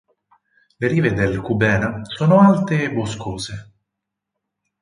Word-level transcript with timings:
Le 0.79 0.87
rive 0.87 1.13
del 1.13 1.41
Kubena 1.43 2.03
sono 2.05 2.39
alte 2.39 2.81
e 2.85 2.91
boscose. 2.91 3.71